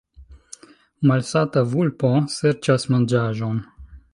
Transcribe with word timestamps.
Malsata 1.11 1.63
vulpo 1.73 2.09
serĉas 2.37 2.89
manĝaĵon. 2.95 3.63